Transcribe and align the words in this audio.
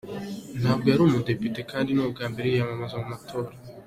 Ntabwo 0.59 0.85
ari 0.93 1.01
umudepite 1.03 1.59
kandi 1.71 1.89
ni 1.91 2.01
ubwa 2.05 2.25
mbere 2.31 2.47
yiyamaza 2.49 2.95
mu 3.01 3.07
matora. 3.13 3.49